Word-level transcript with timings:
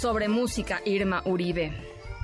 Sobre 0.00 0.28
música, 0.28 0.80
Irma 0.84 1.22
Uribe. 1.24 1.72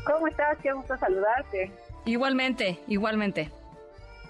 ¿Cómo 0.07 0.29
estás? 0.29 0.59
Qué 0.63 0.73
gusto 0.73 0.97
saludarte. 0.99 1.73
Igualmente, 2.05 2.79
igualmente. 2.87 3.51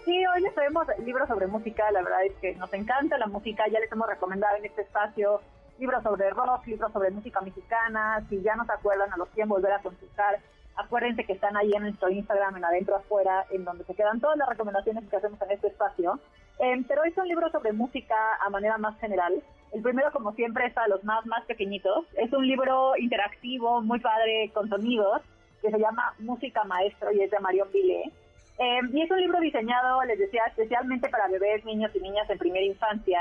Sí, 0.05 0.25
hoy 0.27 0.43
les 0.43 0.55
traemos 0.55 0.87
libros 1.05 1.29
sobre 1.29 1.47
música, 1.47 1.91
la 1.93 2.03
verdad 2.03 2.25
es 2.25 2.33
que 2.41 2.55
nos 2.57 2.73
encanta 2.73 3.19
la 3.19 3.27
música, 3.27 3.65
ya 3.71 3.79
les 3.79 3.93
hemos 3.93 4.09
recomendado 4.09 4.57
en 4.57 4.65
este 4.65 4.83
espacio 4.83 5.41
libros 5.79 6.03
sobre 6.03 6.31
rock, 6.31 6.67
libros 6.67 6.93
sobre 6.93 7.11
música 7.11 7.41
mexicana, 7.41 8.25
si 8.29 8.41
ya 8.43 8.57
no 8.57 8.65
se 8.65 8.73
acuerdan, 8.73 9.13
a 9.13 9.17
los 9.17 9.29
quieren 9.29 9.49
volver 9.49 9.73
a 9.73 9.83
consultar, 9.83 10.41
acuérdense 10.77 11.25
que 11.25 11.35
están 11.35 11.57
ahí 11.57 11.73
en 11.75 11.83
nuestro 11.83 12.11
Instagram, 12.11 12.57
en 12.57 12.65
adentro 12.65 12.97
afuera, 12.97 13.45
en 13.51 13.65
donde 13.65 13.85
se 13.85 13.95
quedan 13.95 14.21
todas 14.21 14.37
las 14.37 14.49
recomendaciones 14.49 15.09
que 15.09 15.17
hacemos 15.17 15.41
en 15.43 15.51
este 15.51 15.69
espacio. 15.69 16.19
Eh, 16.59 16.85
pero 16.87 17.03
hoy 17.03 17.13
son 17.13 17.29
libros 17.29 17.53
sobre 17.53 17.73
música 17.73 18.15
a 18.45 18.51
manera 18.51 18.79
más 18.79 18.99
general, 18.99 19.43
el 19.73 19.83
primero, 19.83 20.13
como 20.13 20.33
siempre, 20.33 20.67
es 20.67 20.75
para 20.75 20.89
los 20.89 21.03
más, 21.05 21.25
más 21.27 21.45
pequeñitos. 21.47 22.05
Es 22.17 22.33
un 22.33 22.47
libro 22.47 22.95
interactivo, 22.97 23.81
muy 23.81 24.01
padre, 24.01 24.51
con 24.53 24.69
sonidos, 24.69 25.23
que 25.63 25.71
se 25.71 25.79
llama 25.79 26.15
Música 26.19 26.65
Maestro 26.65 27.11
y 27.13 27.23
es 27.23 27.31
de 27.31 27.41
Marion 27.41 27.69
Vile. 27.73 28.13
Eh, 28.59 28.81
y 28.93 29.03
es 29.03 29.11
un 29.11 29.19
libro 29.19 29.41
diseñado, 29.41 30.03
les 30.05 30.19
decía, 30.19 30.43
especialmente 30.47 31.09
para 31.09 31.29
bebés, 31.29 31.65
niños 31.65 31.91
y 31.95 32.01
niñas 32.01 32.29
en 32.29 32.39
primera 32.39 32.65
infancia, 32.67 33.21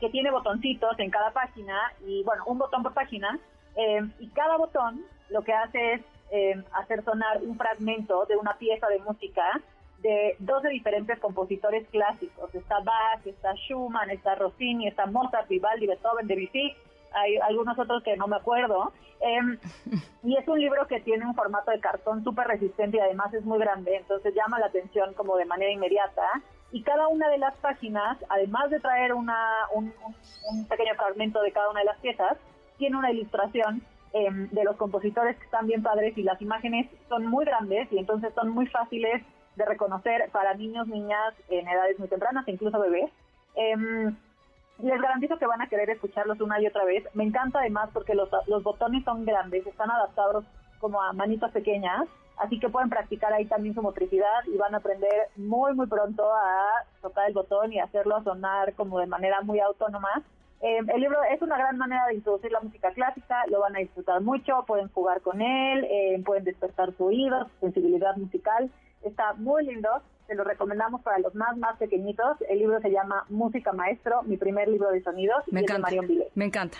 que 0.00 0.10
tiene 0.10 0.32
botoncitos 0.32 0.98
en 0.98 1.10
cada 1.10 1.30
página 1.30 1.92
y, 2.04 2.24
bueno, 2.24 2.42
un 2.46 2.58
botón 2.58 2.82
por 2.82 2.94
página. 2.94 3.38
Eh, 3.76 4.02
y 4.18 4.28
cada 4.30 4.56
botón 4.56 5.04
lo 5.30 5.42
que 5.42 5.52
hace 5.52 5.94
es 5.94 6.00
eh, 6.32 6.62
hacer 6.72 7.04
sonar 7.04 7.40
un 7.42 7.56
fragmento 7.56 8.26
de 8.26 8.36
una 8.36 8.54
pieza 8.54 8.88
de 8.88 8.98
música 8.98 9.60
de 10.02 10.36
12 10.40 10.68
diferentes 10.68 11.18
compositores 11.20 11.86
clásicos. 11.88 12.54
Está 12.54 12.80
Bach, 12.80 13.24
está 13.24 13.54
Schumann, 13.54 14.10
está 14.10 14.34
Rossini, 14.34 14.88
está 14.88 15.06
Mozart, 15.06 15.48
Vivaldi, 15.48 15.86
Beethoven, 15.86 16.26
Debussy, 16.26 16.76
hay 17.14 17.36
algunos 17.38 17.78
otros 17.78 18.02
que 18.02 18.16
no 18.16 18.26
me 18.26 18.36
acuerdo. 18.36 18.92
Em, 19.20 19.58
y 20.22 20.36
es 20.36 20.46
un 20.48 20.58
libro 20.58 20.86
que 20.86 21.00
tiene 21.00 21.24
un 21.24 21.34
formato 21.34 21.70
de 21.70 21.80
cartón 21.80 22.24
súper 22.24 22.48
resistente 22.48 22.96
y 22.96 23.00
además 23.00 23.32
es 23.34 23.44
muy 23.44 23.58
grande, 23.58 23.96
entonces 23.96 24.34
llama 24.34 24.58
la 24.58 24.66
atención 24.66 25.14
como 25.14 25.36
de 25.36 25.44
manera 25.44 25.70
inmediata. 25.70 26.42
Y 26.72 26.82
cada 26.82 27.06
una 27.08 27.28
de 27.28 27.38
las 27.38 27.54
páginas, 27.58 28.16
además 28.30 28.70
de 28.70 28.80
traer 28.80 29.12
una, 29.12 29.36
un, 29.74 29.92
pequeño 30.68 30.94
fragmento 30.94 31.42
de 31.42 31.52
cada 31.52 31.70
una 31.70 31.80
de 31.80 31.86
las 31.86 31.98
piezas, 31.98 32.38
tiene 32.78 32.96
una 32.96 33.10
ilustración 33.10 33.82
em, 34.14 34.48
de 34.48 34.64
los 34.64 34.76
compositores 34.76 35.36
que 35.36 35.44
están 35.44 35.66
bien 35.66 35.82
padres 35.82 36.16
y 36.16 36.22
las 36.22 36.40
imágenes 36.40 36.88
son 37.08 37.26
muy 37.26 37.44
grandes 37.44 37.92
y 37.92 37.98
entonces 37.98 38.32
son 38.34 38.48
muy 38.48 38.66
fáciles 38.66 39.22
de 39.56 39.64
reconocer 39.64 40.30
para 40.30 40.54
niños, 40.54 40.86
niñas 40.88 41.34
en 41.48 41.68
edades 41.68 41.98
muy 41.98 42.08
tempranas, 42.08 42.46
incluso 42.48 42.80
bebés. 42.80 43.10
Em, 43.54 44.16
les 44.78 45.00
garantizo 45.00 45.38
que 45.38 45.46
van 45.46 45.60
a 45.62 45.68
querer 45.68 45.90
escucharlos 45.90 46.40
una 46.40 46.60
y 46.60 46.66
otra 46.66 46.84
vez. 46.84 47.04
Me 47.14 47.24
encanta 47.24 47.60
además 47.60 47.90
porque 47.92 48.14
los, 48.14 48.28
los 48.46 48.62
botones 48.62 49.04
son 49.04 49.24
grandes, 49.24 49.66
están 49.66 49.90
adaptados 49.90 50.44
como 50.80 51.00
a 51.00 51.12
manitas 51.12 51.52
pequeñas, 51.52 52.08
así 52.38 52.58
que 52.58 52.68
pueden 52.68 52.90
practicar 52.90 53.32
ahí 53.32 53.44
también 53.46 53.74
su 53.74 53.82
motricidad 53.82 54.44
y 54.46 54.56
van 54.56 54.74
a 54.74 54.78
aprender 54.78 55.28
muy, 55.36 55.74
muy 55.74 55.86
pronto 55.86 56.24
a 56.34 56.84
tocar 57.00 57.28
el 57.28 57.34
botón 57.34 57.72
y 57.72 57.78
hacerlo 57.78 58.20
sonar 58.24 58.74
como 58.74 58.98
de 58.98 59.06
manera 59.06 59.42
muy 59.42 59.60
autónoma. 59.60 60.22
Em, 60.60 60.88
el 60.90 61.00
libro 61.00 61.18
es 61.24 61.42
una 61.42 61.58
gran 61.58 61.76
manera 61.76 62.06
de 62.06 62.14
introducir 62.14 62.50
la 62.50 62.60
música 62.60 62.90
clásica, 62.92 63.44
lo 63.48 63.60
van 63.60 63.76
a 63.76 63.80
disfrutar 63.80 64.20
mucho, 64.20 64.64
pueden 64.66 64.88
jugar 64.88 65.20
con 65.20 65.40
él, 65.40 65.86
em, 65.90 66.22
pueden 66.24 66.44
despertar 66.44 66.92
su 66.96 67.04
oído, 67.06 67.44
su 67.44 67.60
sensibilidad 67.60 68.16
musical 68.16 68.70
Está 69.02 69.34
muy 69.34 69.64
lindo, 69.64 69.88
se 70.26 70.34
lo 70.34 70.44
recomendamos 70.44 71.02
para 71.02 71.18
los 71.18 71.34
más, 71.34 71.56
más 71.56 71.76
pequeñitos. 71.78 72.38
El 72.48 72.60
libro 72.60 72.80
se 72.80 72.90
llama 72.90 73.24
Música 73.28 73.72
Maestro, 73.72 74.22
mi 74.22 74.36
primer 74.36 74.68
libro 74.68 74.90
de 74.90 75.02
sonidos. 75.02 75.44
Me 75.50 75.60
encanta. 75.60 75.90
de 75.90 75.96
Marion 75.96 76.24
Me 76.34 76.44
encanta. 76.46 76.78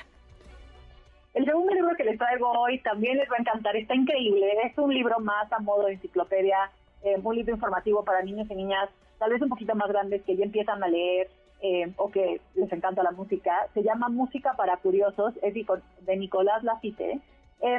El 1.34 1.47
segundo 1.47 1.72
libro 1.72 1.97
que 1.97 2.05
les 2.05 2.19
traigo 2.19 2.50
hoy 2.50 2.78
también 2.81 3.16
les 3.16 3.31
va 3.31 3.37
a 3.37 3.41
encantar, 3.41 3.75
está 3.77 3.94
increíble. 3.94 4.47
Es 4.65 4.77
un 4.77 4.93
libro 4.93 5.19
más 5.19 5.50
a 5.50 5.61
modo 5.61 5.87
de 5.87 5.94
enciclopedia, 5.94 6.71
eh, 7.03 7.19
un 7.22 7.34
libro 7.34 7.55
informativo 7.55 8.05
para 8.05 8.22
niños 8.22 8.50
y 8.50 8.55
niñas, 8.55 8.91
tal 9.19 9.31
vez 9.31 9.41
un 9.41 9.49
poquito 9.49 9.75
más 9.75 9.88
grandes 9.88 10.22
que 10.22 10.37
ya 10.37 10.44
empiezan 10.44 10.82
a 10.82 10.88
leer 10.88 11.31
eh, 11.62 11.91
o 11.97 12.11
que 12.11 12.41
les 12.55 12.71
encanta 12.71 13.03
la 13.03 13.12
música. 13.12 13.56
Se 13.72 13.82
llama 13.82 14.09
Música 14.11 14.55
para 14.56 14.77
Curiosos, 14.77 15.32
es 15.43 15.55
de 15.55 16.16
Nicolás 16.16 16.62
Lafitte. 16.65 17.21
Eh, 17.61 17.78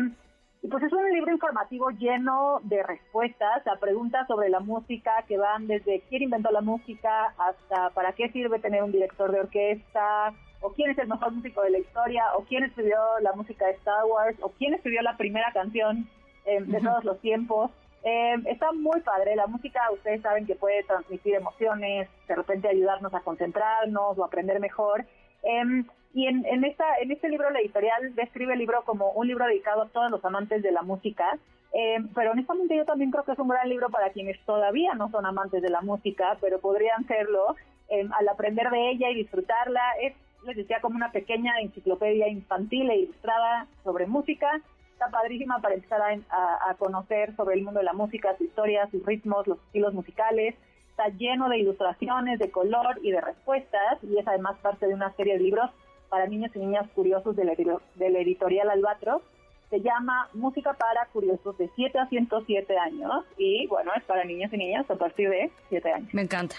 y 0.63 0.69
pues 0.69 0.81
es 0.81 0.93
un 0.93 1.11
libro 1.11 1.29
informativo 1.33 1.89
lleno 1.89 2.61
de 2.63 2.81
respuestas 2.83 3.67
a 3.67 3.75
preguntas 3.81 4.25
sobre 4.27 4.47
la 4.47 4.61
música 4.61 5.11
que 5.27 5.37
van 5.37 5.67
desde 5.67 6.01
quién 6.07 6.23
inventó 6.23 6.51
la 6.51 6.61
música 6.61 7.33
hasta 7.37 7.89
para 7.89 8.13
qué 8.13 8.29
sirve 8.29 8.59
tener 8.59 8.81
un 8.81 8.93
director 8.93 9.29
de 9.33 9.41
orquesta, 9.41 10.33
o 10.61 10.71
quién 10.71 10.91
es 10.91 10.97
el 10.99 11.09
mejor 11.09 11.33
músico 11.33 11.61
de 11.63 11.71
la 11.71 11.79
historia, 11.79 12.23
o 12.37 12.45
quién 12.45 12.63
escribió 12.63 12.97
la 13.19 13.33
música 13.33 13.65
de 13.65 13.73
Star 13.73 14.05
Wars, 14.05 14.37
o 14.41 14.51
quién 14.51 14.73
escribió 14.73 15.01
la 15.01 15.17
primera 15.17 15.51
canción 15.51 16.07
eh, 16.45 16.61
de 16.61 16.79
todos 16.79 17.03
los 17.03 17.19
tiempos. 17.19 17.69
Eh, 18.05 18.35
está 18.45 18.71
muy 18.71 19.01
padre, 19.01 19.35
la 19.35 19.47
música 19.47 19.81
ustedes 19.91 20.21
saben 20.21 20.45
que 20.45 20.55
puede 20.55 20.83
transmitir 20.83 21.35
emociones, 21.35 22.07
de 22.25 22.35
repente 22.35 22.69
ayudarnos 22.69 23.13
a 23.13 23.19
concentrarnos 23.19 24.17
o 24.17 24.23
aprender 24.23 24.61
mejor. 24.61 25.05
Em, 25.43 25.85
y 26.13 26.27
en, 26.27 26.45
en, 26.45 26.63
esta, 26.63 26.85
en 27.01 27.11
este 27.11 27.27
libro 27.27 27.49
la 27.49 27.59
editorial 27.59 28.13
describe 28.15 28.53
el 28.53 28.59
libro 28.59 28.83
como 28.85 29.11
un 29.11 29.27
libro 29.27 29.45
dedicado 29.45 29.81
a 29.81 29.89
todos 29.89 30.11
los 30.11 30.23
amantes 30.23 30.61
de 30.61 30.71
la 30.71 30.83
música, 30.83 31.39
eh, 31.73 31.97
pero 32.13 32.31
honestamente 32.31 32.77
yo 32.77 32.85
también 32.85 33.09
creo 33.09 33.23
que 33.23 33.31
es 33.31 33.39
un 33.39 33.47
gran 33.47 33.67
libro 33.67 33.89
para 33.89 34.11
quienes 34.11 34.39
todavía 34.45 34.93
no 34.93 35.09
son 35.09 35.25
amantes 35.25 35.63
de 35.63 35.71
la 35.71 35.81
música, 35.81 36.37
pero 36.39 36.59
podrían 36.59 37.07
serlo 37.07 37.55
eh, 37.89 38.07
al 38.11 38.29
aprender 38.29 38.69
de 38.69 38.91
ella 38.91 39.09
y 39.09 39.15
disfrutarla. 39.15 39.81
Es, 40.01 40.13
les 40.45 40.55
decía, 40.55 40.81
como 40.81 40.97
una 40.97 41.11
pequeña 41.11 41.59
enciclopedia 41.61 42.27
infantil 42.27 42.91
e 42.91 42.97
ilustrada 42.99 43.65
sobre 43.83 44.05
música. 44.05 44.61
Está 44.91 45.09
padrísima 45.09 45.59
para 45.61 45.73
empezar 45.73 45.99
a, 46.01 46.69
a 46.69 46.75
conocer 46.75 47.35
sobre 47.35 47.55
el 47.55 47.63
mundo 47.63 47.79
de 47.79 47.85
la 47.85 47.93
música, 47.93 48.37
su 48.37 48.43
historia, 48.43 48.87
sus 48.91 49.03
ritmos, 49.03 49.47
los 49.47 49.57
estilos 49.63 49.93
musicales 49.93 50.55
está 50.91 51.07
lleno 51.07 51.49
de 51.49 51.57
ilustraciones, 51.57 52.37
de 52.37 52.51
color 52.51 52.99
y 53.01 53.09
de 53.09 53.19
respuestas, 53.19 53.97
y 54.03 54.19
es 54.19 54.27
además 54.27 54.57
parte 54.61 54.85
de 54.87 54.93
una 54.93 55.11
serie 55.13 55.33
de 55.33 55.39
libros 55.39 55.71
para 56.13 56.27
niños 56.27 56.51
y 56.53 56.59
niñas 56.59 56.87
curiosos 56.93 57.35
de 57.35 57.43
la, 57.43 58.19
editorial 58.19 58.69
Albatros. 58.69 59.23
Se 59.71 59.81
llama 59.81 60.29
Música 60.35 60.73
para 60.73 61.07
Curiosos 61.07 61.57
de 61.57 61.71
7 61.75 61.97
a 61.97 62.05
107 62.05 62.77
años 62.77 63.25
y 63.35 63.65
bueno, 63.65 63.91
es 63.97 64.03
para 64.03 64.23
niños 64.23 64.53
y 64.53 64.57
niñas 64.57 64.87
a 64.91 64.95
partir 64.95 65.31
de 65.31 65.49
7 65.69 65.91
años. 65.91 66.13
Me 66.13 66.21
encanta, 66.21 66.55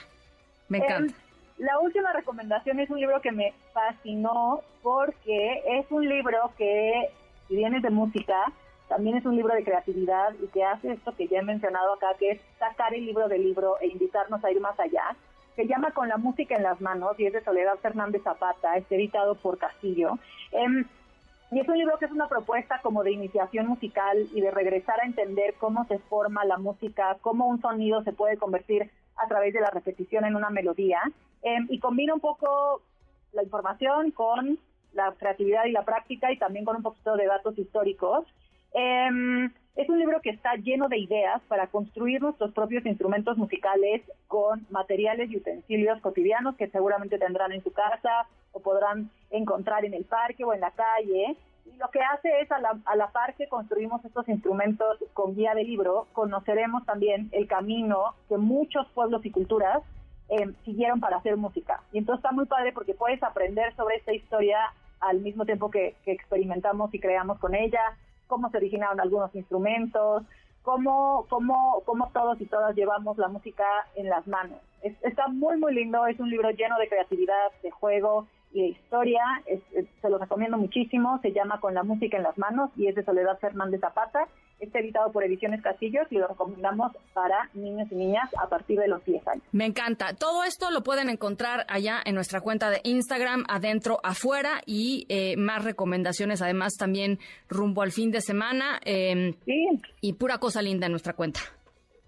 me 0.68 0.78
encanta. 0.78 1.14
la 1.58 1.78
última 1.78 2.12
recomendación 2.12 2.80
es 2.80 2.90
un 2.90 2.98
libro 2.98 3.20
que 3.20 3.30
me 3.30 3.54
fascinó 3.72 4.62
porque 4.82 5.62
es 5.78 5.86
un 5.88 6.08
libro 6.08 6.50
que, 6.58 7.10
si 7.46 7.54
bien 7.54 7.76
es 7.76 7.82
de 7.82 7.90
música, 7.90 8.52
también 8.88 9.18
es 9.18 9.24
un 9.24 9.36
libro 9.36 9.54
de 9.54 9.62
creatividad 9.62 10.34
y 10.42 10.48
que 10.48 10.64
hace 10.64 10.94
esto 10.94 11.14
que 11.14 11.28
ya 11.28 11.38
he 11.38 11.42
mencionado 11.44 11.94
acá, 11.94 12.08
que 12.18 12.32
es 12.32 12.40
sacar 12.58 12.92
el 12.92 13.06
libro 13.06 13.28
del 13.28 13.44
libro 13.44 13.76
e 13.80 13.86
invitarnos 13.86 14.44
a 14.44 14.50
ir 14.50 14.60
más 14.60 14.80
allá 14.80 15.14
se 15.56 15.66
llama 15.66 15.92
Con 15.92 16.08
la 16.08 16.16
música 16.16 16.56
en 16.56 16.62
las 16.62 16.80
manos 16.80 17.18
y 17.18 17.26
es 17.26 17.32
de 17.32 17.44
Soledad 17.44 17.78
Fernández 17.80 18.22
Zapata, 18.22 18.76
es 18.76 18.90
editado 18.90 19.34
por 19.36 19.58
Castillo. 19.58 20.18
Em, 20.52 20.84
y 21.50 21.60
es 21.60 21.68
un 21.68 21.78
libro 21.78 21.98
que 21.98 22.06
es 22.06 22.10
una 22.10 22.28
propuesta 22.28 22.80
como 22.82 23.04
de 23.04 23.12
iniciación 23.12 23.66
musical 23.66 24.26
y 24.34 24.40
de 24.40 24.50
regresar 24.50 25.00
a 25.00 25.06
entender 25.06 25.54
cómo 25.58 25.84
se 25.86 25.98
forma 25.98 26.44
la 26.44 26.58
música, 26.58 27.16
cómo 27.20 27.46
un 27.46 27.60
sonido 27.60 28.02
se 28.02 28.12
puede 28.12 28.36
convertir 28.36 28.90
a 29.16 29.28
través 29.28 29.54
de 29.54 29.60
la 29.60 29.70
repetición 29.70 30.24
en 30.24 30.34
una 30.34 30.50
melodía. 30.50 31.00
Em, 31.42 31.66
y 31.70 31.78
combina 31.78 32.14
un 32.14 32.20
poco 32.20 32.82
la 33.32 33.42
información 33.42 34.10
con 34.10 34.58
la 34.92 35.12
creatividad 35.12 35.66
y 35.66 35.72
la 35.72 35.84
práctica 35.84 36.32
y 36.32 36.38
también 36.38 36.64
con 36.64 36.76
un 36.76 36.82
poquito 36.82 37.16
de 37.16 37.26
datos 37.26 37.56
históricos. 37.58 38.26
Em, 38.74 39.50
es 39.76 39.88
un 39.88 39.98
libro 39.98 40.20
que 40.20 40.30
está 40.30 40.54
lleno 40.56 40.88
de 40.88 40.98
ideas 40.98 41.40
para 41.48 41.68
construir 41.68 42.20
nuestros 42.20 42.52
propios 42.52 42.84
instrumentos 42.86 43.36
musicales 43.36 44.02
con 44.28 44.66
materiales 44.70 45.30
y 45.30 45.36
utensilios 45.36 46.00
cotidianos 46.00 46.56
que 46.56 46.68
seguramente 46.68 47.18
tendrán 47.18 47.52
en 47.52 47.62
su 47.62 47.72
casa 47.72 48.26
o 48.52 48.60
podrán 48.60 49.10
encontrar 49.30 49.84
en 49.84 49.94
el 49.94 50.04
parque 50.04 50.44
o 50.44 50.52
en 50.52 50.60
la 50.60 50.70
calle. 50.72 51.36
Y 51.66 51.76
lo 51.78 51.88
que 51.88 52.00
hace 52.00 52.40
es, 52.40 52.52
a 52.52 52.58
la, 52.58 52.78
a 52.84 52.96
la 52.96 53.10
par 53.10 53.34
que 53.34 53.48
construimos 53.48 54.04
estos 54.04 54.28
instrumentos 54.28 54.98
con 55.14 55.34
guía 55.34 55.54
de 55.54 55.64
libro, 55.64 56.06
conoceremos 56.12 56.84
también 56.84 57.30
el 57.32 57.48
camino 57.48 58.14
que 58.28 58.36
muchos 58.36 58.86
pueblos 58.88 59.24
y 59.24 59.30
culturas 59.30 59.82
eh, 60.28 60.52
siguieron 60.64 61.00
para 61.00 61.18
hacer 61.18 61.36
música. 61.36 61.82
Y 61.92 61.98
entonces 61.98 62.24
está 62.24 62.32
muy 62.32 62.46
padre 62.46 62.72
porque 62.72 62.94
puedes 62.94 63.22
aprender 63.22 63.74
sobre 63.76 63.96
esta 63.96 64.12
historia 64.12 64.58
al 65.00 65.20
mismo 65.20 65.44
tiempo 65.44 65.70
que, 65.70 65.94
experimentamos 66.06 66.92
y 66.94 66.98
creamos 66.98 67.38
con 67.38 67.54
ella, 67.54 67.80
cómo 68.34 68.50
se 68.50 68.56
originaron 68.56 69.00
algunos 69.00 69.32
instrumentos, 69.32 70.24
cómo, 70.62 71.24
cómo, 71.28 71.82
cómo 71.86 72.10
todos 72.12 72.40
y 72.40 72.46
todas 72.46 72.74
llevamos 72.74 73.16
la 73.16 73.28
música 73.28 73.64
en 73.94 74.08
las 74.08 74.26
manos. 74.26 74.58
está 74.82 75.28
muy, 75.28 75.56
muy 75.56 75.72
lindo, 75.72 76.04
es 76.08 76.18
un 76.18 76.30
libro 76.30 76.50
lleno 76.50 76.76
de 76.78 76.88
creatividad, 76.88 77.52
de 77.62 77.70
juego 77.70 78.26
y 78.52 78.62
de 78.62 78.68
historia, 78.70 79.22
se 80.02 80.10
lo 80.10 80.18
recomiendo 80.18 80.58
muchísimo, 80.58 81.20
se 81.22 81.32
llama 81.32 81.60
Con 81.60 81.74
la 81.74 81.84
música 81.84 82.16
en 82.16 82.24
las 82.24 82.36
manos 82.36 82.70
y 82.76 82.88
es 82.88 82.96
de 82.96 83.04
Soledad 83.04 83.38
Fernández 83.38 83.80
Zapata 83.80 84.26
Está 84.60 84.78
editado 84.78 85.12
por 85.12 85.24
Ediciones 85.24 85.60
Castillos 85.62 86.06
y 86.10 86.16
lo 86.16 86.28
recomendamos 86.28 86.92
para 87.12 87.50
niños 87.54 87.88
y 87.90 87.96
niñas 87.96 88.30
a 88.40 88.48
partir 88.48 88.78
de 88.78 88.88
los 88.88 89.04
10 89.04 89.26
años. 89.28 89.44
Me 89.52 89.66
encanta. 89.66 90.14
Todo 90.14 90.44
esto 90.44 90.70
lo 90.70 90.82
pueden 90.82 91.08
encontrar 91.08 91.66
allá 91.68 92.00
en 92.04 92.14
nuestra 92.14 92.40
cuenta 92.40 92.70
de 92.70 92.80
Instagram, 92.84 93.44
adentro, 93.48 93.98
afuera, 94.02 94.60
y 94.64 95.06
eh, 95.08 95.36
más 95.36 95.64
recomendaciones, 95.64 96.40
además 96.40 96.74
también 96.78 97.18
rumbo 97.48 97.82
al 97.82 97.92
fin 97.92 98.10
de 98.10 98.20
semana. 98.20 98.80
Em, 98.84 99.34
sí. 99.44 99.68
Y 100.00 100.14
pura 100.14 100.38
cosa 100.38 100.62
linda 100.62 100.86
en 100.86 100.92
nuestra 100.92 101.14
cuenta. 101.14 101.40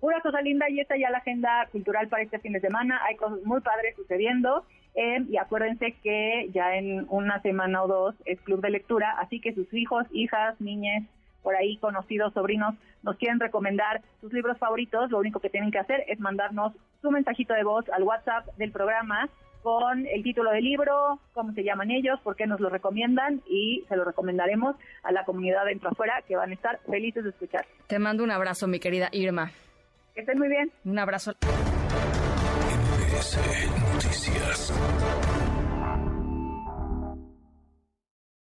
Pura 0.01 0.21
cosa 0.21 0.41
linda 0.41 0.69
y 0.71 0.81
está 0.81 0.97
ya 0.97 1.11
la 1.11 1.19
agenda 1.19 1.69
cultural 1.73 2.09
para 2.09 2.23
este 2.23 2.39
fin 2.39 2.53
de 2.53 2.61
semana. 2.61 3.01
Hay 3.07 3.17
cosas 3.17 3.43
muy 3.45 3.61
padres 3.61 3.97
sucediendo. 3.97 4.65
Em, 4.95 5.27
y 5.31 5.37
acuérdense 5.37 5.95
que 6.03 6.49
ya 6.55 6.77
en 6.77 7.07
una 7.11 7.41
semana 7.43 7.83
o 7.83 7.89
dos 7.89 8.15
es 8.25 8.41
club 8.41 8.63
de 8.63 8.71
lectura, 8.71 9.15
así 9.21 9.41
que 9.41 9.53
sus 9.53 9.73
hijos, 9.75 10.07
hijas, 10.11 10.59
niñas, 10.59 11.05
por 11.47 11.55
ahí 11.55 11.77
conocidos, 11.77 12.35
sobrinos, 12.35 12.75
nos 13.05 13.17
quieren 13.19 13.39
recomendar 13.39 14.03
sus 14.21 14.33
libros 14.33 14.59
favoritos, 14.59 15.13
lo 15.13 15.19
único 15.19 15.39
que 15.39 15.49
tienen 15.49 15.71
que 15.71 15.79
hacer 15.79 16.03
es 16.09 16.19
mandarnos 16.19 16.73
su 17.01 17.13
mensajito 17.13 17.55
de 17.55 17.63
voz 17.63 17.89
al 17.91 18.03
WhatsApp 18.03 18.49
del 18.57 18.73
programa 18.73 19.29
con 19.63 20.09
el 20.09 20.25
título 20.25 20.51
del 20.51 20.65
libro, 20.65 21.21
cómo 21.35 21.53
se 21.53 21.63
llaman 21.63 21.93
ellos, 21.93 22.19
por 22.25 22.35
qué 22.35 22.49
nos 22.49 22.59
lo 22.59 22.69
recomiendan 22.69 23.43
y 23.49 23.85
se 23.89 23.95
lo 23.95 24.03
recomendaremos 24.03 24.75
a 25.05 25.13
la 25.13 25.25
comunidad 25.25 25.67
dentro 25.67 25.91
afuera 25.91 26.15
que 26.27 26.35
van 26.35 26.51
a 26.51 26.55
estar 26.55 26.81
felices 26.91 27.23
de 27.23 27.31
escuchar. 27.31 27.65
Te 27.87 28.01
mando 28.01 28.25
un 28.25 28.33
abrazo, 28.33 28.67
mi 28.67 28.81
querida 28.81 29.09
Irma. 29.13 29.53
Que 30.17 30.23
estén 30.23 30.39
muy 30.41 30.49
bien. 30.49 30.73
Un 30.85 30.99
abrazo. 30.99 31.35
Noticias. 33.95 34.73